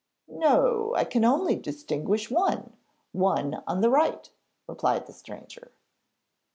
'No; 0.27 0.95
I 0.95 1.03
can 1.03 1.23
only 1.23 1.55
distinguish 1.55 2.31
one 2.31 2.73
one 3.11 3.61
on 3.67 3.81
the 3.81 3.89
right,' 3.91 4.31
replied 4.65 5.05
the 5.05 5.13
stranger. 5.13 5.69